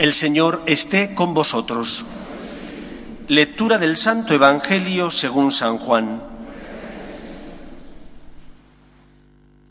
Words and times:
El 0.00 0.14
Señor 0.14 0.62
esté 0.64 1.14
con 1.14 1.34
vosotros. 1.34 2.06
Lectura 3.28 3.76
del 3.76 3.98
Santo 3.98 4.32
Evangelio 4.32 5.10
según 5.10 5.52
San 5.52 5.76
Juan. 5.76 6.22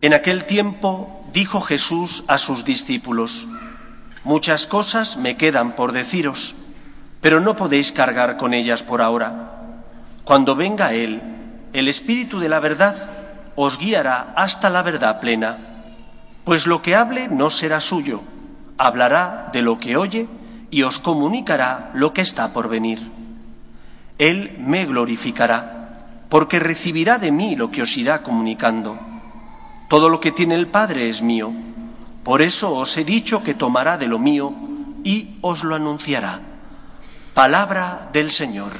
En 0.01 0.13
aquel 0.13 0.45
tiempo 0.45 1.25
dijo 1.33 1.61
Jesús 1.61 2.25
a 2.27 2.37
sus 2.37 2.63
discípulos, 2.63 3.47
Muchas 4.23 4.67
cosas 4.67 5.17
me 5.17 5.35
quedan 5.35 5.75
por 5.75 5.93
deciros, 5.93 6.53
pero 7.21 7.39
no 7.39 7.55
podéis 7.55 7.91
cargar 7.91 8.37
con 8.37 8.53
ellas 8.53 8.83
por 8.83 9.01
ahora. 9.01 9.81
Cuando 10.25 10.55
venga 10.55 10.93
Él, 10.93 11.23
el 11.73 11.87
Espíritu 11.87 12.39
de 12.39 12.49
la 12.49 12.59
verdad 12.59 12.95
os 13.55 13.79
guiará 13.79 14.31
hasta 14.35 14.69
la 14.69 14.83
verdad 14.83 15.21
plena, 15.21 15.57
pues 16.43 16.67
lo 16.67 16.83
que 16.83 16.95
hable 16.95 17.29
no 17.29 17.49
será 17.49 17.81
suyo 17.81 18.21
hablará 18.79 19.49
de 19.53 19.61
lo 19.61 19.77
que 19.77 19.97
oye 19.97 20.27
y 20.71 20.83
os 20.83 20.99
comunicará 20.99 21.91
lo 21.93 22.13
que 22.13 22.21
está 22.21 22.53
por 22.53 22.69
venir. 22.69 22.99
Él 24.17 24.55
me 24.57 24.85
glorificará, 24.85 26.25
porque 26.29 26.59
recibirá 26.59 27.19
de 27.19 27.31
mí 27.31 27.55
lo 27.55 27.71
que 27.71 27.81
os 27.81 27.97
irá 27.97 28.23
comunicando. 28.23 28.97
Todo 29.89 30.09
lo 30.09 30.19
que 30.19 30.31
tiene 30.31 30.55
el 30.55 30.67
Padre 30.67 31.09
es 31.09 31.21
mío. 31.21 31.51
Por 32.23 32.41
eso 32.41 32.73
os 32.73 32.97
he 32.97 33.03
dicho 33.03 33.43
que 33.43 33.53
tomará 33.53 33.97
de 33.97 34.07
lo 34.07 34.17
mío 34.17 34.53
y 35.03 35.37
os 35.41 35.63
lo 35.63 35.75
anunciará. 35.75 36.39
Palabra 37.33 38.09
del 38.13 38.31
Señor. 38.31 38.71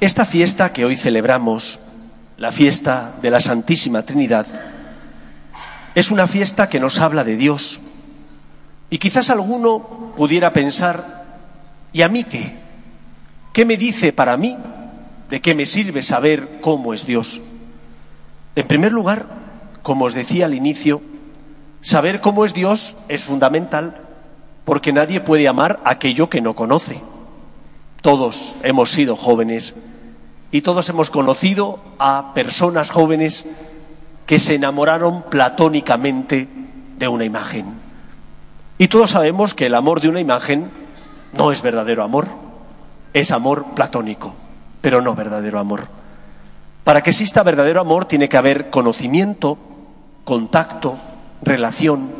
Esta 0.00 0.26
fiesta 0.26 0.72
que 0.72 0.84
hoy 0.84 0.96
celebramos 0.96 1.80
la 2.36 2.52
fiesta 2.52 3.14
de 3.22 3.30
la 3.30 3.40
Santísima 3.40 4.02
Trinidad, 4.02 4.46
es 5.94 6.10
una 6.10 6.26
fiesta 6.26 6.68
que 6.68 6.80
nos 6.80 6.98
habla 6.98 7.24
de 7.24 7.36
Dios. 7.36 7.80
Y 8.90 8.98
quizás 8.98 9.30
alguno 9.30 10.12
pudiera 10.16 10.52
pensar, 10.52 11.24
¿y 11.92 12.02
a 12.02 12.08
mí 12.08 12.24
qué? 12.24 12.56
¿Qué 13.52 13.64
me 13.64 13.76
dice 13.76 14.12
para 14.12 14.36
mí? 14.36 14.56
¿De 15.30 15.40
qué 15.40 15.54
me 15.54 15.66
sirve 15.66 16.02
saber 16.02 16.58
cómo 16.60 16.92
es 16.92 17.06
Dios? 17.06 17.40
En 18.56 18.66
primer 18.66 18.92
lugar, 18.92 19.26
como 19.82 20.06
os 20.06 20.14
decía 20.14 20.46
al 20.46 20.54
inicio, 20.54 21.02
saber 21.80 22.20
cómo 22.20 22.44
es 22.44 22.54
Dios 22.54 22.96
es 23.08 23.24
fundamental 23.24 24.00
porque 24.64 24.92
nadie 24.92 25.20
puede 25.20 25.46
amar 25.46 25.80
aquello 25.84 26.28
que 26.28 26.40
no 26.40 26.54
conoce. 26.54 27.00
Todos 28.00 28.56
hemos 28.62 28.90
sido 28.90 29.16
jóvenes 29.16 29.74
y 30.54 30.62
todos 30.62 30.88
hemos 30.88 31.10
conocido 31.10 31.80
a 31.98 32.32
personas 32.32 32.92
jóvenes 32.92 33.44
que 34.24 34.38
se 34.38 34.54
enamoraron 34.54 35.22
platónicamente 35.22 36.48
de 36.96 37.08
una 37.08 37.24
imagen. 37.24 37.66
Y 38.78 38.86
todos 38.86 39.10
sabemos 39.10 39.52
que 39.52 39.66
el 39.66 39.74
amor 39.74 40.00
de 40.00 40.10
una 40.10 40.20
imagen 40.20 40.70
no 41.36 41.50
es 41.50 41.60
verdadero 41.60 42.04
amor, 42.04 42.28
es 43.14 43.32
amor 43.32 43.74
platónico, 43.74 44.32
pero 44.80 45.00
no 45.00 45.16
verdadero 45.16 45.58
amor. 45.58 45.88
Para 46.84 47.02
que 47.02 47.10
exista 47.10 47.42
verdadero 47.42 47.80
amor 47.80 48.04
tiene 48.04 48.28
que 48.28 48.36
haber 48.36 48.70
conocimiento, 48.70 49.58
contacto, 50.22 50.96
relación. 51.42 52.12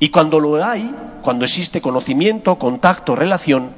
Y 0.00 0.10
cuando 0.10 0.38
lo 0.38 0.62
hay, 0.62 0.94
cuando 1.22 1.46
existe 1.46 1.80
conocimiento, 1.80 2.56
contacto, 2.56 3.16
relación, 3.16 3.70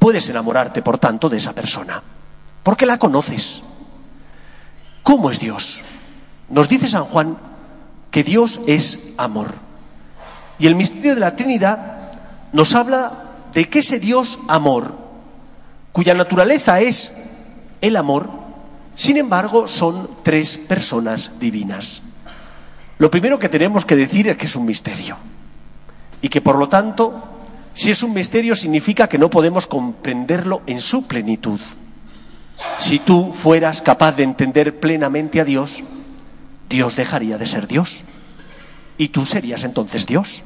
puedes 0.00 0.28
enamorarte, 0.28 0.82
por 0.82 0.98
tanto, 0.98 1.28
de 1.28 1.36
esa 1.36 1.52
persona 1.52 2.02
porque 2.62 2.86
la 2.86 2.98
conoces. 2.98 3.62
¿Cómo 5.02 5.30
es 5.30 5.40
Dios? 5.40 5.82
Nos 6.48 6.68
dice 6.68 6.88
San 6.88 7.04
Juan 7.04 7.38
que 8.10 8.22
Dios 8.22 8.60
es 8.66 9.14
amor. 9.16 9.54
Y 10.58 10.66
el 10.66 10.76
misterio 10.76 11.14
de 11.14 11.20
la 11.20 11.34
Trinidad 11.34 12.12
nos 12.52 12.74
habla 12.74 13.12
de 13.52 13.68
que 13.68 13.80
ese 13.80 13.98
Dios 13.98 14.38
amor, 14.48 14.94
cuya 15.92 16.14
naturaleza 16.14 16.80
es 16.80 17.12
el 17.80 17.96
amor, 17.96 18.30
sin 18.94 19.16
embargo 19.16 19.66
son 19.66 20.08
tres 20.22 20.58
personas 20.58 21.32
divinas. 21.40 22.02
Lo 22.98 23.10
primero 23.10 23.38
que 23.38 23.48
tenemos 23.48 23.84
que 23.84 23.96
decir 23.96 24.28
es 24.28 24.36
que 24.36 24.46
es 24.46 24.54
un 24.54 24.66
misterio 24.66 25.16
y 26.20 26.28
que 26.28 26.40
por 26.40 26.56
lo 26.56 26.68
tanto, 26.68 27.12
si 27.74 27.90
es 27.90 28.02
un 28.02 28.14
misterio 28.14 28.54
significa 28.54 29.08
que 29.08 29.18
no 29.18 29.28
podemos 29.28 29.66
comprenderlo 29.66 30.62
en 30.66 30.80
su 30.80 31.06
plenitud. 31.06 31.60
Si 32.78 32.98
tú 32.98 33.32
fueras 33.32 33.82
capaz 33.82 34.16
de 34.16 34.24
entender 34.24 34.80
plenamente 34.80 35.40
a 35.40 35.44
Dios, 35.44 35.82
Dios 36.68 36.96
dejaría 36.96 37.38
de 37.38 37.46
ser 37.46 37.66
Dios. 37.66 38.04
Y 38.98 39.08
tú 39.08 39.26
serías 39.26 39.64
entonces 39.64 40.06
Dios. 40.06 40.42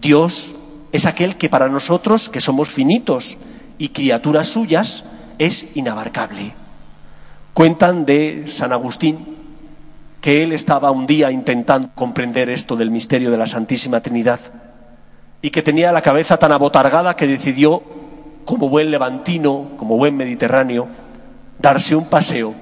Dios 0.00 0.54
es 0.92 1.06
aquel 1.06 1.36
que 1.36 1.48
para 1.48 1.68
nosotros, 1.68 2.28
que 2.28 2.40
somos 2.40 2.68
finitos 2.68 3.38
y 3.78 3.90
criaturas 3.90 4.48
suyas, 4.48 5.04
es 5.38 5.76
inabarcable. 5.76 6.54
Cuentan 7.54 8.06
de 8.06 8.44
San 8.46 8.72
Agustín 8.72 9.18
que 10.20 10.42
él 10.42 10.52
estaba 10.52 10.90
un 10.90 11.06
día 11.06 11.30
intentando 11.30 11.90
comprender 11.94 12.50
esto 12.50 12.76
del 12.76 12.90
misterio 12.90 13.30
de 13.30 13.38
la 13.38 13.46
Santísima 13.46 14.00
Trinidad 14.00 14.40
y 15.42 15.50
que 15.50 15.62
tenía 15.62 15.92
la 15.92 16.02
cabeza 16.02 16.36
tan 16.36 16.52
abotargada 16.52 17.16
que 17.16 17.26
decidió, 17.26 17.82
como 18.44 18.68
buen 18.68 18.90
levantino, 18.90 19.70
como 19.78 19.96
buen 19.96 20.16
mediterráneo, 20.16 20.88
darse 21.60 21.94
un 21.94 22.06
paseo 22.06 22.54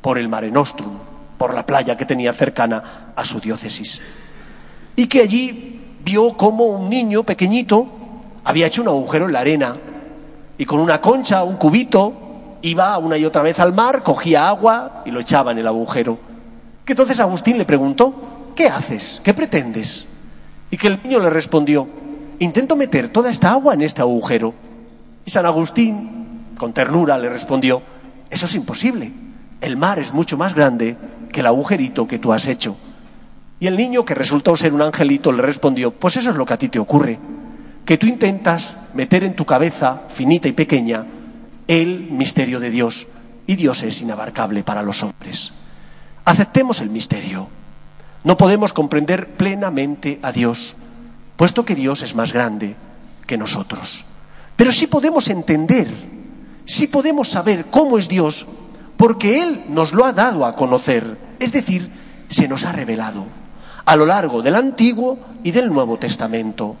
por 0.00 0.18
el 0.18 0.28
Mare 0.28 0.50
Nostrum, 0.50 0.92
por 1.38 1.54
la 1.54 1.64
playa 1.64 1.96
que 1.96 2.04
tenía 2.04 2.32
cercana 2.32 3.12
a 3.14 3.24
su 3.24 3.40
diócesis. 3.40 4.00
Y 4.96 5.06
que 5.06 5.20
allí 5.20 5.80
vio 6.04 6.36
como 6.36 6.66
un 6.66 6.90
niño 6.90 7.22
pequeñito 7.22 7.86
había 8.44 8.66
hecho 8.66 8.82
un 8.82 8.88
agujero 8.88 9.26
en 9.26 9.32
la 9.32 9.40
arena 9.40 9.76
y 10.58 10.64
con 10.64 10.80
una 10.80 11.00
concha, 11.00 11.44
un 11.44 11.56
cubito, 11.56 12.12
iba 12.62 12.98
una 12.98 13.16
y 13.16 13.24
otra 13.24 13.42
vez 13.42 13.60
al 13.60 13.72
mar, 13.72 14.02
cogía 14.02 14.48
agua 14.48 15.02
y 15.06 15.10
lo 15.10 15.20
echaba 15.20 15.52
en 15.52 15.58
el 15.58 15.66
agujero. 15.66 16.18
Que 16.84 16.92
entonces 16.92 17.20
Agustín 17.20 17.58
le 17.58 17.64
preguntó, 17.64 18.14
¿qué 18.56 18.66
haces? 18.66 19.20
¿Qué 19.24 19.34
pretendes? 19.34 20.06
Y 20.70 20.76
que 20.76 20.88
el 20.88 21.00
niño 21.02 21.20
le 21.20 21.30
respondió, 21.30 21.86
intento 22.40 22.74
meter 22.74 23.08
toda 23.08 23.30
esta 23.30 23.52
agua 23.52 23.74
en 23.74 23.82
este 23.82 24.00
agujero. 24.00 24.52
Y 25.24 25.30
San 25.30 25.46
Agustín, 25.46 26.54
con 26.58 26.72
ternura, 26.72 27.18
le 27.18 27.28
respondió, 27.28 27.82
eso 28.32 28.46
es 28.46 28.54
imposible. 28.54 29.12
El 29.60 29.76
mar 29.76 29.98
es 29.98 30.14
mucho 30.14 30.38
más 30.38 30.54
grande 30.54 30.96
que 31.30 31.40
el 31.40 31.46
agujerito 31.46 32.08
que 32.08 32.18
tú 32.18 32.32
has 32.32 32.48
hecho. 32.48 32.76
Y 33.60 33.66
el 33.66 33.76
niño, 33.76 34.06
que 34.06 34.14
resultó 34.14 34.56
ser 34.56 34.72
un 34.72 34.80
angelito, 34.80 35.30
le 35.32 35.42
respondió, 35.42 35.92
pues 35.92 36.16
eso 36.16 36.30
es 36.30 36.36
lo 36.36 36.46
que 36.46 36.54
a 36.54 36.58
ti 36.58 36.70
te 36.70 36.78
ocurre, 36.78 37.18
que 37.84 37.98
tú 37.98 38.06
intentas 38.06 38.74
meter 38.94 39.22
en 39.22 39.36
tu 39.36 39.44
cabeza, 39.44 40.02
finita 40.08 40.48
y 40.48 40.52
pequeña, 40.52 41.06
el 41.68 42.08
misterio 42.10 42.58
de 42.58 42.70
Dios, 42.70 43.06
y 43.46 43.56
Dios 43.56 43.82
es 43.82 44.00
inabarcable 44.00 44.64
para 44.64 44.82
los 44.82 45.02
hombres. 45.02 45.52
Aceptemos 46.24 46.80
el 46.80 46.88
misterio. 46.88 47.48
No 48.24 48.38
podemos 48.38 48.72
comprender 48.72 49.28
plenamente 49.28 50.18
a 50.22 50.32
Dios, 50.32 50.74
puesto 51.36 51.66
que 51.66 51.74
Dios 51.74 52.02
es 52.02 52.14
más 52.14 52.32
grande 52.32 52.76
que 53.26 53.36
nosotros. 53.36 54.06
Pero 54.56 54.72
sí 54.72 54.86
podemos 54.86 55.28
entender 55.28 55.88
sí 56.64 56.86
podemos 56.86 57.28
saber 57.28 57.66
cómo 57.66 57.98
es 57.98 58.08
Dios 58.08 58.46
porque 58.96 59.42
Él 59.42 59.64
nos 59.68 59.92
lo 59.92 60.04
ha 60.04 60.12
dado 60.12 60.46
a 60.46 60.54
conocer, 60.54 61.18
es 61.38 61.52
decir, 61.52 61.90
se 62.28 62.48
nos 62.48 62.64
ha 62.66 62.72
revelado 62.72 63.24
a 63.84 63.96
lo 63.96 64.06
largo 64.06 64.42
del 64.42 64.54
Antiguo 64.54 65.18
y 65.42 65.50
del 65.50 65.72
Nuevo 65.72 65.98
Testamento. 65.98 66.76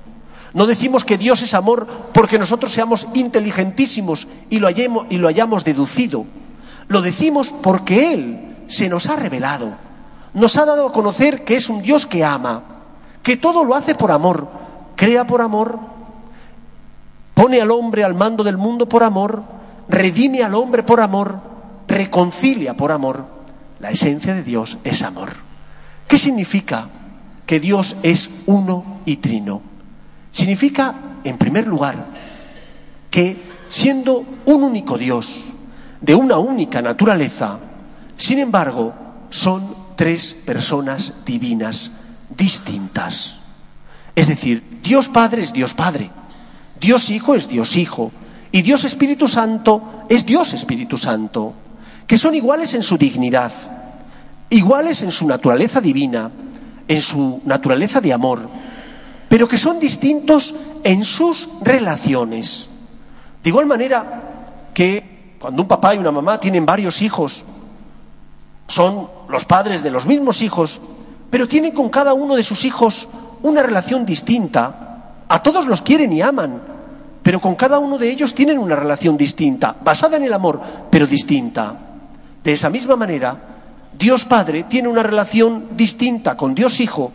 No 0.54 0.66
decimos 0.66 1.04
que 1.04 1.18
Dios 1.18 1.42
es 1.42 1.54
amor 1.54 1.86
porque 2.12 2.38
nosotros 2.38 2.72
seamos 2.72 3.06
inteligentísimos 3.14 4.28
y 4.50 4.58
lo, 4.58 4.68
hayamos, 4.68 5.06
y 5.10 5.16
lo 5.16 5.28
hayamos 5.28 5.64
deducido. 5.64 6.26
Lo 6.88 7.00
decimos 7.00 7.54
porque 7.62 8.12
Él 8.12 8.56
se 8.68 8.88
nos 8.88 9.08
ha 9.08 9.16
revelado. 9.16 9.72
Nos 10.34 10.56
ha 10.56 10.64
dado 10.64 10.86
a 10.86 10.92
conocer 10.92 11.44
que 11.44 11.56
es 11.56 11.68
un 11.68 11.82
Dios 11.82 12.06
que 12.06 12.24
ama, 12.24 12.62
que 13.22 13.36
todo 13.36 13.64
lo 13.64 13.74
hace 13.74 13.94
por 13.94 14.12
amor, 14.12 14.48
crea 14.94 15.26
por 15.26 15.40
amor, 15.40 15.78
pone 17.34 17.60
al 17.60 17.70
hombre 17.70 18.04
al 18.04 18.14
mando 18.14 18.44
del 18.44 18.56
mundo 18.56 18.88
por 18.88 19.02
amor, 19.02 19.42
redime 19.92 20.42
al 20.42 20.54
hombre 20.54 20.82
por 20.82 21.00
amor, 21.00 21.38
reconcilia 21.86 22.74
por 22.74 22.90
amor. 22.90 23.26
La 23.78 23.90
esencia 23.90 24.34
de 24.34 24.42
Dios 24.42 24.78
es 24.84 25.02
amor. 25.02 25.30
¿Qué 26.08 26.16
significa 26.16 26.88
que 27.46 27.60
Dios 27.60 27.96
es 28.02 28.30
uno 28.46 29.00
y 29.04 29.18
trino? 29.18 29.60
Significa, 30.32 30.94
en 31.24 31.36
primer 31.36 31.66
lugar, 31.66 32.06
que 33.10 33.36
siendo 33.68 34.24
un 34.46 34.62
único 34.62 34.96
Dios, 34.96 35.44
de 36.00 36.14
una 36.14 36.38
única 36.38 36.80
naturaleza, 36.80 37.58
sin 38.16 38.38
embargo, 38.38 38.94
son 39.30 39.74
tres 39.96 40.32
personas 40.32 41.14
divinas 41.26 41.92
distintas. 42.30 43.38
Es 44.16 44.28
decir, 44.28 44.80
Dios 44.82 45.08
Padre 45.08 45.42
es 45.42 45.52
Dios 45.52 45.74
Padre, 45.74 46.10
Dios 46.80 47.10
Hijo 47.10 47.34
es 47.34 47.48
Dios 47.48 47.76
Hijo, 47.76 48.10
y 48.52 48.60
Dios 48.60 48.84
Espíritu 48.84 49.26
Santo 49.26 50.04
es 50.08 50.26
Dios 50.26 50.52
Espíritu 50.52 50.98
Santo, 50.98 51.54
que 52.06 52.18
son 52.18 52.34
iguales 52.34 52.74
en 52.74 52.82
su 52.82 52.96
dignidad. 52.96 53.52
iguales 54.50 55.02
en 55.02 55.10
su 55.10 55.26
naturaleza 55.26 55.80
divina, 55.80 56.30
en 56.86 57.00
su 57.00 57.40
naturaleza 57.46 58.02
de 58.02 58.12
amor, 58.12 58.50
pero 59.26 59.48
que 59.48 59.56
son 59.56 59.80
distintos 59.80 60.54
en 60.84 61.06
sus 61.06 61.48
relaciones. 61.62 62.68
De 63.42 63.48
igual 63.48 63.64
manera 63.64 64.68
que 64.74 65.36
cuando 65.40 65.62
un 65.62 65.68
papá 65.68 65.94
y 65.94 65.98
una 65.98 66.10
mamá 66.10 66.38
tienen 66.38 66.66
varios 66.66 67.00
hijos, 67.00 67.46
son 68.68 69.08
los 69.30 69.46
padres 69.46 69.82
de 69.82 69.90
los 69.90 70.04
mismos 70.04 70.42
hijos, 70.42 70.82
pero 71.30 71.48
tienen 71.48 71.72
con 71.72 71.88
cada 71.88 72.12
uno 72.12 72.34
de 72.36 72.42
sus 72.42 72.66
hijos 72.66 73.08
una 73.42 73.62
relación 73.62 74.04
distinta. 74.04 75.14
A 75.28 75.42
todos 75.42 75.64
los 75.66 75.80
quieren 75.80 76.12
y 76.12 76.20
aman, 76.20 76.60
pero 77.22 77.40
con 77.40 77.54
cada 77.54 77.78
uno 77.78 77.98
de 77.98 78.10
ellos 78.10 78.34
tienen 78.34 78.58
una 78.58 78.76
relación 78.76 79.16
distinta, 79.16 79.76
basada 79.82 80.16
en 80.16 80.24
el 80.24 80.32
amor, 80.32 80.60
pero 80.90 81.06
distinta. 81.06 81.74
De 82.42 82.52
esa 82.52 82.68
misma 82.68 82.96
manera, 82.96 83.38
Dios 83.96 84.24
Padre 84.24 84.64
tiene 84.64 84.88
una 84.88 85.02
relación 85.02 85.76
distinta 85.76 86.36
con 86.36 86.54
Dios 86.54 86.80
Hijo 86.80 87.12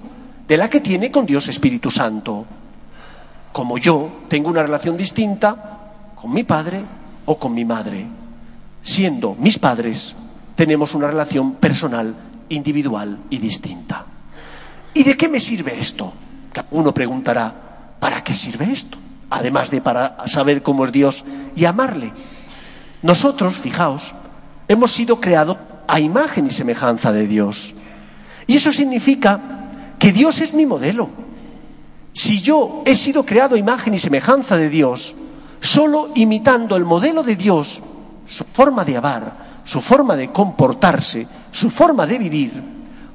de 0.48 0.58
la 0.58 0.70
que 0.70 0.80
tiene 0.80 1.12
con 1.12 1.26
Dios 1.26 1.50
Espíritu 1.50 1.92
Santo. 1.92 2.46
Como 3.52 3.78
yo 3.78 4.10
tengo 4.30 4.50
una 4.50 4.64
relación 4.64 4.96
distinta 4.96 5.80
con 6.16 6.32
mi 6.34 6.44
padre 6.44 6.82
o 7.26 7.38
con 7.38 7.54
mi 7.54 7.66
madre. 7.66 8.06
Siendo 8.82 9.36
mis 9.36 9.60
padres, 9.60 10.16
tenemos 10.56 10.96
una 10.96 11.08
relación 11.08 11.56
personal, 11.56 12.16
individual 12.48 13.18
y 13.30 13.40
distinta. 13.40 14.06
¿Y 14.94 15.04
de 15.04 15.18
qué 15.18 15.28
me 15.28 15.42
sirve 15.42 15.78
esto? 15.78 16.14
Uno 16.72 16.94
preguntará, 16.94 17.54
¿para 18.00 18.24
qué 18.24 18.34
sirve 18.34 18.72
esto? 18.72 18.98
Además 19.30 19.72
de 19.72 19.82
para 19.82 20.28
saber 20.28 20.64
cómo 20.64 20.86
es 20.86 20.92
Dios 20.92 21.26
y 21.56 21.66
amarle. 21.66 22.14
Nosotros, 23.02 23.58
fijaos, 23.58 24.14
hemos 24.68 24.92
sido 24.92 25.20
creados 25.20 25.58
a 25.88 26.00
imagen 26.00 26.48
y 26.48 26.50
semejanza 26.50 27.12
de 27.12 27.28
Dios. 27.28 27.76
Y 28.48 28.56
eso 28.56 28.72
significa 28.72 29.40
que 30.00 30.12
Dios 30.12 30.42
es 30.42 30.54
mi 30.54 30.66
modelo. 30.66 31.10
Si 32.14 32.42
yo 32.42 32.84
he 32.86 32.96
sido 32.96 33.26
creado 33.26 33.56
a 33.56 33.60
imagen 33.60 33.94
y 33.94 34.00
semejanza 34.00 34.58
de 34.58 34.70
Dios, 34.70 35.16
solo 35.62 36.10
imitando 36.16 36.76
el 36.76 36.86
modelo 36.86 37.24
de 37.24 37.36
Dios, 37.36 37.82
su 38.28 38.44
forma 38.46 38.84
de 38.84 38.98
amar, 38.98 39.62
su 39.64 39.82
forma 39.82 40.16
de 40.16 40.32
comportarse, 40.32 41.28
su 41.52 41.70
forma 41.70 42.08
de 42.08 42.18
vivir, 42.18 42.52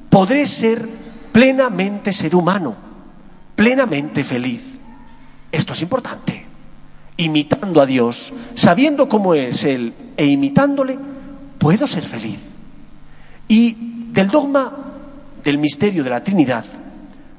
podré 0.09 0.47
ser 0.47 0.87
plenamente 1.33 2.13
ser 2.13 2.35
humano, 2.37 2.77
plenamente 3.57 4.23
feliz. 4.23 4.72
Esto 5.53 5.75
es 5.75 5.83
importante. 5.83 6.47
Imitando 7.19 7.83
a 7.83 7.87
Dios, 7.87 8.33
sabiendo 8.55 9.09
cómo 9.09 9.35
es 9.35 9.65
Él 9.65 9.93
e 10.17 10.25
imitándole, 10.25 10.99
puedo 11.59 11.87
ser 11.87 12.09
feliz. 12.09 12.39
Y 13.47 13.77
del 14.13 14.29
dogma 14.29 14.73
del 15.45 15.59
misterio 15.59 16.03
de 16.03 16.11
la 16.11 16.25
Trinidad, 16.25 16.65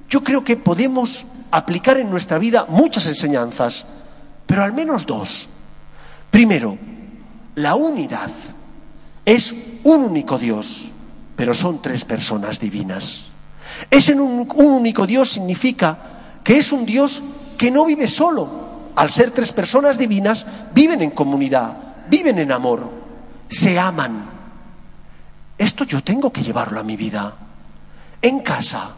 yo 0.10 0.24
creo 0.24 0.44
que 0.44 0.58
podemos 0.58 1.26
aplicar 1.50 1.98
en 1.98 2.10
nuestra 2.10 2.38
vida 2.38 2.68
muchas 2.70 3.08
enseñanzas, 3.08 3.86
pero 4.46 4.64
al 4.64 4.74
menos 4.74 5.08
dos. 5.08 5.50
Primero, 6.30 6.78
la 7.56 7.76
unidad. 7.76 8.30
Es 9.26 9.80
un 9.84 10.04
único 10.04 10.38
Dios, 10.38 10.92
pero 11.36 11.54
son 11.54 11.82
tres 11.82 12.06
personas 12.06 12.60
divinas. 12.60 13.26
Es 13.90 14.10
un, 14.10 14.48
un 14.54 14.66
único 14.66 15.08
Dios 15.08 15.32
significa 15.32 15.98
que 16.44 16.58
es 16.58 16.72
un 16.72 16.86
Dios 16.86 17.24
que 17.58 17.72
no 17.72 17.86
vive 17.86 18.08
solo. 18.08 18.74
Al 18.96 19.10
ser 19.10 19.32
tres 19.32 19.52
personas 19.52 19.98
divinas, 19.98 20.46
viven 20.74 21.02
en 21.02 21.12
comunidad, 21.12 21.76
viven 22.10 22.38
en 22.38 22.52
amor, 22.52 22.90
se 23.50 23.80
aman. 23.80 24.30
Esto 25.58 25.84
yo 25.84 26.04
tengo 26.04 26.32
que 26.32 26.44
llevarlo 26.44 26.80
a 26.80 26.84
mi 26.84 26.96
vida. 26.96 27.36
En 28.22 28.42
casa, 28.42 28.90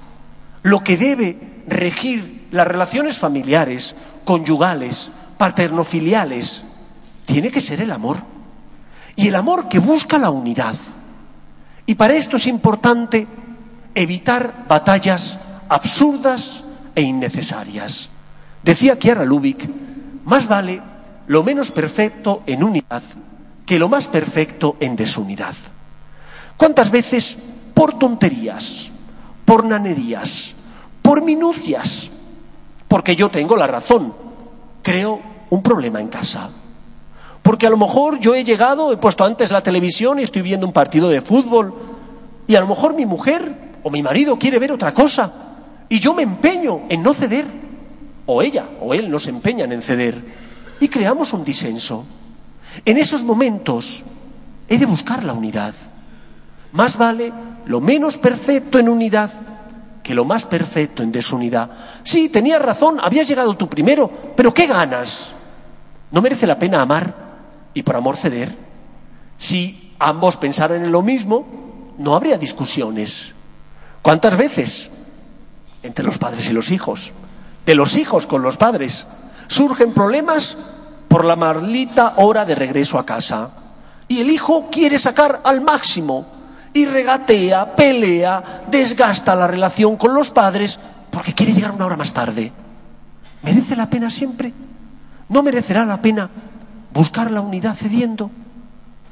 lo 0.63 0.83
que 0.83 0.97
debe 0.97 1.63
regir 1.67 2.47
las 2.51 2.67
relaciones 2.67 3.17
familiares, 3.17 3.95
conyugales, 4.23 5.11
paternofiliales, 5.37 6.63
tiene 7.25 7.51
que 7.51 7.61
ser 7.61 7.81
el 7.81 7.91
amor. 7.91 8.17
Y 9.15 9.29
el 9.29 9.35
amor 9.35 9.69
que 9.69 9.79
busca 9.79 10.17
la 10.17 10.29
unidad. 10.29 10.75
Y 11.85 11.95
para 11.95 12.15
esto 12.15 12.37
es 12.37 12.47
importante 12.47 13.27
evitar 13.93 14.65
batallas 14.67 15.37
absurdas 15.69 16.63
e 16.95 17.01
innecesarias. 17.01 18.09
Decía 18.65 18.97
Kiara 18.97 19.23
Lubick, 19.23 19.69
más 20.25 20.47
vale 20.47 20.81
lo 21.27 21.43
menos 21.43 21.69
perfecto 21.69 22.41
en 22.47 22.63
unidad 22.63 23.03
que 23.63 23.77
lo 23.77 23.89
más 23.89 24.07
perfecto 24.07 24.75
en 24.79 24.95
desunidad. 24.95 25.53
¿Cuántas 26.57 26.89
veces 26.89 27.37
por 27.75 27.99
tonterías, 27.99 28.89
por 29.45 29.65
nanerías, 29.65 30.55
por 31.03 31.23
minucias, 31.23 32.09
porque 32.87 33.15
yo 33.15 33.29
tengo 33.29 33.55
la 33.55 33.67
razón, 33.67 34.15
creo 34.81 35.19
un 35.51 35.61
problema 35.61 36.01
en 36.01 36.07
casa? 36.07 36.49
Porque 37.43 37.67
a 37.67 37.69
lo 37.69 37.77
mejor 37.77 38.19
yo 38.19 38.33
he 38.33 38.43
llegado, 38.43 38.91
he 38.91 38.97
puesto 38.97 39.23
antes 39.23 39.51
la 39.51 39.61
televisión 39.61 40.19
y 40.19 40.23
estoy 40.23 40.41
viendo 40.41 40.65
un 40.65 40.73
partido 40.73 41.09
de 41.09 41.21
fútbol, 41.21 41.71
y 42.47 42.55
a 42.55 42.61
lo 42.61 42.67
mejor 42.67 42.95
mi 42.95 43.05
mujer 43.05 43.75
o 43.83 43.91
mi 43.91 44.01
marido 44.01 44.39
quiere 44.39 44.57
ver 44.57 44.71
otra 44.71 44.91
cosa, 44.91 45.31
y 45.87 45.99
yo 45.99 46.15
me 46.15 46.23
empeño 46.23 46.81
en 46.89 47.03
no 47.03 47.13
ceder 47.13 47.64
o 48.25 48.41
ella 48.41 48.65
o 48.81 48.93
él 48.93 49.09
nos 49.09 49.27
empeñan 49.27 49.71
en 49.71 49.81
ceder 49.81 50.23
y 50.79 50.87
creamos 50.87 51.33
un 51.33 51.45
disenso. 51.45 52.05
En 52.83 52.97
esos 52.97 53.23
momentos 53.23 54.03
he 54.67 54.77
de 54.77 54.85
buscar 54.85 55.23
la 55.23 55.33
unidad. 55.33 55.73
Más 56.71 56.97
vale 56.97 57.31
lo 57.65 57.79
menos 57.79 58.17
perfecto 58.17 58.79
en 58.79 58.89
unidad 58.89 59.31
que 60.03 60.13
lo 60.13 60.25
más 60.25 60.45
perfecto 60.45 61.01
en 61.01 61.11
desunidad. 61.11 61.71
Sí, 62.03 62.29
tenías 62.29 62.61
razón, 62.61 62.99
habías 63.01 63.27
llegado 63.27 63.55
tú 63.57 63.67
primero, 63.67 64.11
pero 64.35 64.53
¿qué 64.53 64.67
ganas? 64.67 65.31
¿No 66.11 66.21
merece 66.21 66.45
la 66.45 66.59
pena 66.59 66.81
amar 66.81 67.15
y 67.73 67.81
por 67.81 67.95
amor 67.95 68.17
ceder? 68.17 68.55
Si 69.39 69.93
ambos 69.97 70.37
pensaran 70.37 70.85
en 70.85 70.91
lo 70.91 71.01
mismo, 71.01 71.47
no 71.97 72.15
habría 72.15 72.37
discusiones. 72.37 73.33
¿Cuántas 74.01 74.37
veces? 74.37 74.91
Entre 75.81 76.05
los 76.05 76.17
padres 76.17 76.49
y 76.49 76.53
los 76.53 76.71
hijos 76.71 77.13
de 77.65 77.75
los 77.75 77.95
hijos 77.95 78.27
con 78.27 78.41
los 78.41 78.57
padres. 78.57 79.05
Surgen 79.47 79.93
problemas 79.93 80.57
por 81.07 81.25
la 81.25 81.35
maldita 81.35 82.13
hora 82.17 82.45
de 82.45 82.55
regreso 82.55 82.99
a 82.99 83.05
casa. 83.05 83.49
Y 84.07 84.19
el 84.19 84.29
hijo 84.29 84.69
quiere 84.71 84.99
sacar 84.99 85.41
al 85.43 85.61
máximo 85.61 86.25
y 86.73 86.85
regatea, 86.85 87.75
pelea, 87.75 88.63
desgasta 88.69 89.35
la 89.35 89.47
relación 89.47 89.95
con 89.95 90.13
los 90.13 90.29
padres 90.29 90.79
porque 91.09 91.33
quiere 91.33 91.53
llegar 91.53 91.71
una 91.71 91.85
hora 91.85 91.95
más 91.97 92.13
tarde. 92.13 92.51
¿Merece 93.41 93.75
la 93.75 93.89
pena 93.89 94.09
siempre? 94.09 94.51
¿No 95.29 95.41
merecerá 95.41 95.85
la 95.85 96.01
pena 96.01 96.29
buscar 96.93 97.31
la 97.31 97.41
unidad 97.41 97.75
cediendo? 97.75 98.29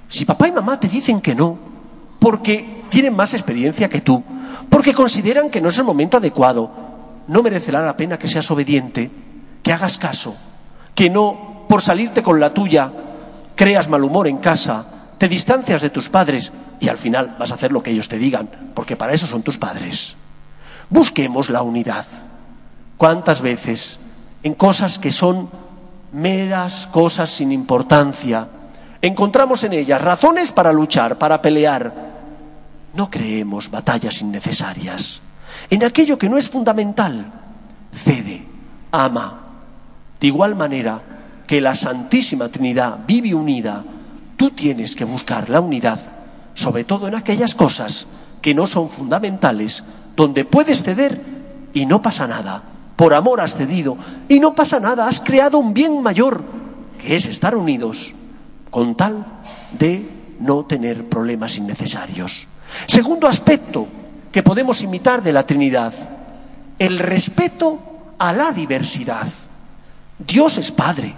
Si 0.10 0.26
papá 0.26 0.48
y 0.48 0.52
mamá 0.52 0.80
te 0.80 0.88
dicen 0.88 1.22
que 1.22 1.34
no, 1.34 1.58
porque 2.20 2.84
tienen 2.90 3.16
más 3.16 3.34
experiencia 3.34 3.90
que 3.90 4.02
tú, 4.02 4.24
porque 4.70 4.94
consideran 4.94 5.50
que 5.50 5.62
no 5.62 5.70
es 5.70 5.78
el 5.78 5.86
momento 5.86 6.18
adecuado, 6.18 6.70
no 7.28 7.44
merecerá 7.44 7.82
la 7.82 7.98
pena 7.98 8.18
que 8.18 8.28
seas 8.28 8.50
obediente, 8.52 9.10
que 9.62 9.74
hagas 9.74 9.98
caso, 9.98 10.36
que 10.96 11.10
no 11.10 11.66
por 11.68 11.82
salirte 11.82 12.22
con 12.22 12.40
la 12.40 12.54
tuya 12.54 12.92
creas 13.56 13.90
mal 13.90 14.04
humor 14.04 14.28
en 14.28 14.38
casa, 14.38 14.86
te 15.18 15.28
distancias 15.28 15.82
de 15.82 15.90
tus 15.90 16.10
padres 16.10 16.52
y 16.80 16.90
al 16.90 16.98
final 16.98 17.36
vas 17.40 17.52
a 17.52 17.56
hacer 17.56 17.72
lo 17.72 17.82
que 17.82 17.92
ellos 17.92 18.10
te 18.10 18.18
digan, 18.18 18.50
porque 18.74 18.96
para 18.96 19.14
eso 19.14 19.28
son 19.28 19.42
tus 19.42 19.58
padres. 19.58 20.16
Busquemos 20.90 21.50
la 21.50 21.62
unidad. 21.62 22.06
¿Cuántas 22.98 23.42
veces 23.42 24.00
en 24.44 24.54
cosas 24.54 25.00
que 25.00 25.12
son 25.12 25.50
meras 26.12 26.88
cosas 26.88 27.30
sin 27.30 27.52
importancia, 27.52 28.48
encontramos 29.02 29.64
en 29.64 29.74
ellas 29.74 30.02
razones 30.02 30.52
para 30.52 30.74
luchar, 30.74 31.18
para 31.18 31.42
pelear? 31.42 31.94
No 32.94 33.10
creemos 33.10 33.72
batallas 33.72 34.22
innecesarias. 34.22 35.22
En 35.70 35.84
aquello 35.84 36.18
que 36.18 36.30
no 36.30 36.38
es 36.38 36.50
fundamental, 36.50 37.32
cede, 37.92 38.44
ama. 38.92 39.40
De 40.20 40.28
igual 40.28 40.56
manera 40.56 41.02
que 41.48 41.62
la 41.62 41.76
Santísima 41.76 42.50
Trinidad 42.50 43.00
vive 43.06 43.34
unida, 43.34 43.84
tú 44.38 44.52
tienes 44.52 44.96
que 44.96 45.06
buscar 45.06 45.50
la 45.50 45.60
unidad, 45.60 46.00
sobre 46.54 46.84
todo 46.84 47.08
en 47.08 47.16
aquellas 47.16 47.56
cosas 47.56 48.08
que 48.42 48.54
no 48.54 48.68
son 48.68 48.90
fundamentales, 48.90 49.84
donde 50.16 50.46
puedes 50.46 50.84
ceder 50.84 51.22
y 51.74 51.86
no 51.86 52.02
pasa 52.02 52.28
nada. 52.28 52.64
Por 52.96 53.14
amor 53.14 53.42
has 53.42 53.56
cedido 53.56 53.98
y 54.30 54.40
no 54.40 54.54
pasa 54.54 54.80
nada, 54.80 55.08
has 55.08 55.20
creado 55.20 55.58
un 55.58 55.74
bien 55.74 56.02
mayor, 56.02 56.44
que 57.00 57.16
es 57.16 57.26
estar 57.26 57.56
unidos, 57.56 58.14
con 58.70 58.96
tal 58.96 59.26
de 59.78 60.10
no 60.40 60.66
tener 60.66 61.10
problemas 61.10 61.58
innecesarios. 61.58 62.48
Segundo 62.86 63.28
aspecto, 63.28 63.88
que 64.34 64.44
podemos 64.44 64.82
imitar 64.82 65.22
de 65.22 65.32
la 65.32 65.46
Trinidad. 65.46 65.94
El 66.80 66.98
respeto 66.98 67.80
a 68.18 68.34
la 68.34 68.52
diversidad. 68.52 69.28
Dios 70.18 70.58
es 70.58 70.72
Padre, 70.72 71.16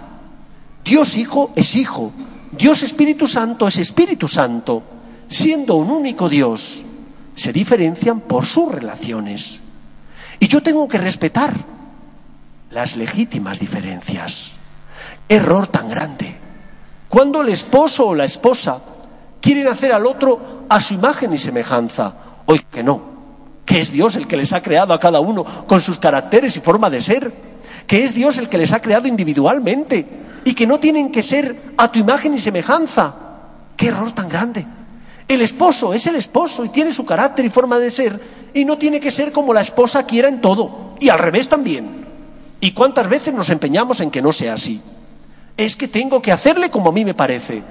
Dios 0.84 1.16
Hijo 1.16 1.50
es 1.56 1.74
Hijo, 1.76 2.12
Dios 2.52 2.82
Espíritu 2.82 3.26
Santo 3.26 3.66
es 3.66 3.78
Espíritu 3.78 4.28
Santo, 4.28 4.82
siendo 5.28 5.76
un 5.76 5.90
único 5.90 6.28
Dios, 6.28 6.82
se 7.34 7.52
diferencian 7.52 8.20
por 8.20 8.44
sus 8.44 8.70
relaciones. 8.70 9.60
Y 10.38 10.48
yo 10.48 10.62
tengo 10.62 10.86
que 10.86 10.98
respetar 10.98 11.54
las 12.70 12.96
legítimas 12.96 13.58
diferencias. 13.58 14.52
Error 15.28 15.68
tan 15.68 15.88
grande. 15.88 16.36
Cuando 17.08 17.40
el 17.40 17.48
esposo 17.48 18.08
o 18.08 18.14
la 18.14 18.24
esposa 18.24 18.80
quieren 19.40 19.68
hacer 19.68 19.92
al 19.92 20.04
otro 20.04 20.66
a 20.68 20.80
su 20.80 20.94
imagen 20.94 21.32
y 21.32 21.38
semejanza, 21.38 22.25
hoy 22.46 22.60
que 22.70 22.82
no, 22.82 23.00
que 23.64 23.80
es 23.80 23.92
Dios 23.92 24.16
el 24.16 24.26
que 24.26 24.36
les 24.36 24.52
ha 24.52 24.62
creado 24.62 24.94
a 24.94 25.00
cada 25.00 25.20
uno 25.20 25.44
con 25.44 25.80
sus 25.80 25.98
caracteres 25.98 26.56
y 26.56 26.60
forma 26.60 26.88
de 26.88 27.00
ser, 27.00 27.32
que 27.86 28.04
es 28.04 28.14
Dios 28.14 28.38
el 28.38 28.48
que 28.48 28.58
les 28.58 28.72
ha 28.72 28.80
creado 28.80 29.08
individualmente 29.08 30.06
y 30.44 30.54
que 30.54 30.66
no 30.66 30.78
tienen 30.78 31.10
que 31.10 31.22
ser 31.22 31.60
a 31.76 31.90
tu 31.90 31.98
imagen 31.98 32.34
y 32.34 32.38
semejanza. 32.38 33.14
¡Qué 33.76 33.88
error 33.88 34.12
tan 34.12 34.28
grande! 34.28 34.64
El 35.28 35.42
esposo 35.42 35.92
es 35.92 36.06
el 36.06 36.14
esposo 36.14 36.64
y 36.64 36.68
tiene 36.68 36.92
su 36.92 37.04
carácter 37.04 37.44
y 37.44 37.50
forma 37.50 37.78
de 37.78 37.90
ser 37.90 38.20
y 38.54 38.64
no 38.64 38.78
tiene 38.78 39.00
que 39.00 39.10
ser 39.10 39.32
como 39.32 39.52
la 39.52 39.60
esposa 39.60 40.06
quiera 40.06 40.28
en 40.28 40.40
todo 40.40 40.94
y 41.00 41.08
al 41.08 41.18
revés 41.18 41.48
también. 41.48 42.06
¿Y 42.60 42.70
cuántas 42.72 43.08
veces 43.08 43.34
nos 43.34 43.50
empeñamos 43.50 44.00
en 44.00 44.10
que 44.10 44.22
no 44.22 44.32
sea 44.32 44.54
así? 44.54 44.80
Es 45.56 45.76
que 45.76 45.88
tengo 45.88 46.22
que 46.22 46.32
hacerle 46.32 46.70
como 46.70 46.90
a 46.90 46.92
mí 46.92 47.04
me 47.04 47.14
parece. 47.14 47.62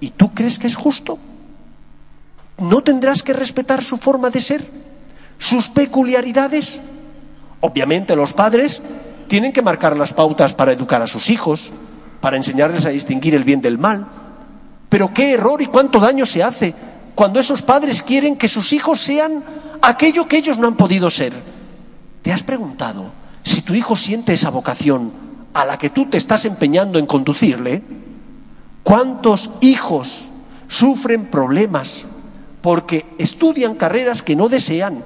¿Y 0.00 0.10
tú 0.10 0.34
crees 0.34 0.58
que 0.58 0.66
es 0.66 0.74
justo? 0.74 1.18
¿No 2.60 2.82
tendrás 2.82 3.22
que 3.22 3.32
respetar 3.32 3.82
su 3.82 3.96
forma 3.96 4.28
de 4.28 4.42
ser? 4.42 4.64
¿Sus 5.38 5.68
peculiaridades? 5.68 6.78
Obviamente 7.60 8.14
los 8.14 8.34
padres 8.34 8.82
tienen 9.28 9.52
que 9.52 9.62
marcar 9.62 9.96
las 9.96 10.12
pautas 10.12 10.52
para 10.52 10.72
educar 10.72 11.00
a 11.00 11.06
sus 11.06 11.30
hijos, 11.30 11.72
para 12.20 12.36
enseñarles 12.36 12.84
a 12.84 12.90
distinguir 12.90 13.34
el 13.34 13.44
bien 13.44 13.62
del 13.62 13.78
mal. 13.78 14.06
Pero 14.90 15.14
qué 15.14 15.32
error 15.32 15.62
y 15.62 15.66
cuánto 15.66 16.00
daño 16.00 16.26
se 16.26 16.42
hace 16.42 16.74
cuando 17.14 17.40
esos 17.40 17.62
padres 17.62 18.02
quieren 18.02 18.36
que 18.36 18.48
sus 18.48 18.74
hijos 18.74 19.00
sean 19.00 19.42
aquello 19.80 20.28
que 20.28 20.36
ellos 20.36 20.58
no 20.58 20.68
han 20.68 20.76
podido 20.76 21.08
ser. 21.08 21.32
¿Te 22.22 22.30
has 22.30 22.42
preguntado 22.42 23.06
si 23.42 23.62
tu 23.62 23.72
hijo 23.72 23.96
siente 23.96 24.34
esa 24.34 24.50
vocación 24.50 25.12
a 25.54 25.64
la 25.64 25.78
que 25.78 25.88
tú 25.88 26.06
te 26.10 26.18
estás 26.18 26.44
empeñando 26.44 26.98
en 26.98 27.06
conducirle? 27.06 27.82
¿Cuántos 28.82 29.50
hijos 29.60 30.26
sufren 30.68 31.26
problemas 31.26 32.04
porque 32.62 33.06
estudian 33.18 33.74
carreras 33.74 34.22
que 34.22 34.36
no 34.36 34.48
desean, 34.48 35.02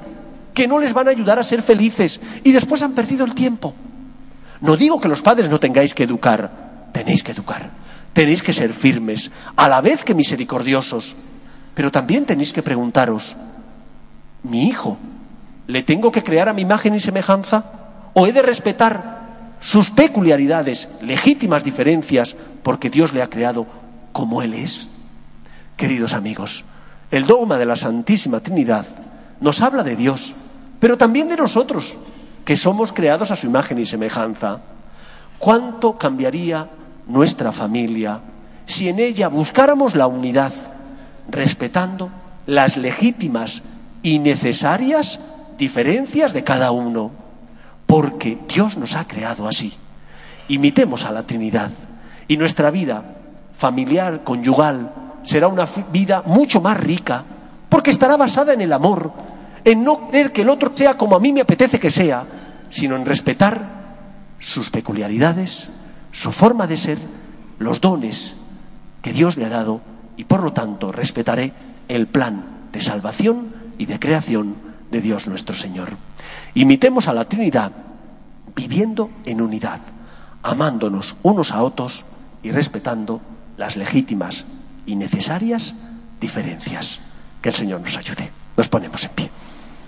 que 0.52 0.68
no 0.68 0.78
les 0.78 0.92
van 0.92 1.08
a 1.08 1.10
ayudar 1.10 1.38
a 1.38 1.44
ser 1.44 1.62
felices 1.62 2.20
y 2.42 2.52
después 2.52 2.82
han 2.82 2.92
perdido 2.92 3.24
el 3.24 3.34
tiempo? 3.34 3.74
No 4.60 4.76
digo 4.76 5.00
que 5.00 5.08
los 5.08 5.22
padres 5.22 5.50
no 5.50 5.60
tengáis 5.60 5.94
que 5.94 6.04
educar, 6.04 6.88
tenéis 6.92 7.22
que 7.22 7.32
educar, 7.32 7.70
tenéis 8.12 8.42
que 8.42 8.52
ser 8.52 8.72
firmes, 8.72 9.30
a 9.56 9.68
la 9.68 9.80
vez 9.80 10.04
que 10.04 10.14
misericordiosos, 10.14 11.16
pero 11.74 11.90
también 11.90 12.24
tenéis 12.24 12.52
que 12.52 12.62
preguntaros, 12.62 13.36
¿mi 14.42 14.68
hijo 14.68 14.96
le 15.66 15.82
tengo 15.82 16.12
que 16.12 16.22
crear 16.22 16.48
a 16.48 16.52
mi 16.52 16.62
imagen 16.62 16.94
y 16.94 17.00
semejanza? 17.00 17.64
¿O 18.14 18.26
he 18.26 18.32
de 18.32 18.42
respetar 18.42 19.24
sus 19.60 19.90
peculiaridades, 19.90 20.88
legítimas 21.02 21.64
diferencias, 21.64 22.36
porque 22.62 22.90
Dios 22.90 23.12
le 23.12 23.22
ha 23.22 23.30
creado 23.30 23.66
como 24.12 24.40
Él 24.42 24.54
es? 24.54 24.86
Queridos 25.76 26.14
amigos, 26.14 26.64
el 27.14 27.28
dogma 27.28 27.58
de 27.58 27.64
la 27.64 27.76
Santísima 27.76 28.40
Trinidad 28.40 28.84
nos 29.40 29.62
habla 29.62 29.84
de 29.84 29.94
Dios, 29.94 30.34
pero 30.80 30.98
también 30.98 31.28
de 31.28 31.36
nosotros, 31.36 31.96
que 32.44 32.56
somos 32.56 32.92
creados 32.92 33.30
a 33.30 33.36
su 33.36 33.46
imagen 33.46 33.78
y 33.78 33.86
semejanza. 33.86 34.62
¿Cuánto 35.38 35.96
cambiaría 35.96 36.68
nuestra 37.06 37.52
familia 37.52 38.20
si 38.66 38.88
en 38.88 38.98
ella 38.98 39.28
buscáramos 39.28 39.94
la 39.94 40.08
unidad, 40.08 40.52
respetando 41.28 42.10
las 42.46 42.76
legítimas 42.78 43.62
y 44.02 44.18
necesarias 44.18 45.20
diferencias 45.56 46.32
de 46.32 46.42
cada 46.42 46.72
uno? 46.72 47.12
Porque 47.86 48.38
Dios 48.52 48.76
nos 48.76 48.96
ha 48.96 49.06
creado 49.06 49.46
así. 49.46 49.72
Imitemos 50.48 51.04
a 51.04 51.12
la 51.12 51.22
Trinidad 51.22 51.70
y 52.26 52.38
nuestra 52.38 52.72
vida 52.72 53.04
familiar, 53.54 54.24
conyugal, 54.24 55.03
será 55.24 55.48
una 55.48 55.66
vida 55.90 56.22
mucho 56.26 56.60
más 56.60 56.78
rica, 56.78 57.24
porque 57.68 57.90
estará 57.90 58.16
basada 58.16 58.52
en 58.52 58.60
el 58.60 58.72
amor, 58.72 59.12
en 59.64 59.82
no 59.82 60.08
creer 60.08 60.32
que 60.32 60.42
el 60.42 60.50
otro 60.50 60.72
sea 60.74 60.96
como 60.96 61.16
a 61.16 61.20
mí 61.20 61.32
me 61.32 61.40
apetece 61.40 61.80
que 61.80 61.90
sea, 61.90 62.24
sino 62.70 62.94
en 62.96 63.06
respetar 63.06 63.60
sus 64.38 64.70
peculiaridades, 64.70 65.70
su 66.12 66.30
forma 66.30 66.66
de 66.66 66.76
ser, 66.76 66.98
los 67.58 67.80
dones 67.80 68.34
que 69.02 69.12
Dios 69.12 69.36
le 69.36 69.46
ha 69.46 69.48
dado 69.48 69.80
y 70.16 70.24
por 70.24 70.42
lo 70.42 70.52
tanto 70.52 70.92
respetaré 70.92 71.52
el 71.88 72.06
plan 72.06 72.44
de 72.72 72.80
salvación 72.80 73.54
y 73.78 73.86
de 73.86 73.98
creación 73.98 74.56
de 74.90 75.00
Dios 75.00 75.26
nuestro 75.26 75.54
Señor. 75.54 75.90
Imitemos 76.54 77.08
a 77.08 77.14
la 77.14 77.24
Trinidad 77.24 77.72
viviendo 78.54 79.10
en 79.24 79.40
unidad, 79.40 79.80
amándonos 80.42 81.16
unos 81.22 81.50
a 81.52 81.62
otros 81.62 82.04
y 82.42 82.50
respetando 82.50 83.20
las 83.56 83.76
legítimas 83.76 84.44
y 84.86 84.96
necesarias 84.96 85.74
diferencias. 86.20 87.00
Que 87.42 87.50
el 87.50 87.54
Señor 87.54 87.80
nos 87.80 87.96
ayude. 87.96 88.30
Nos 88.56 88.68
ponemos 88.68 89.04
en 89.04 89.10
pie. 89.10 89.30